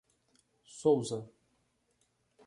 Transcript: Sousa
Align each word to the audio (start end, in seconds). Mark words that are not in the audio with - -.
Sousa 0.81 1.19